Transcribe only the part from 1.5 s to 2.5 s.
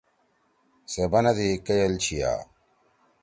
کئیل چھیا۔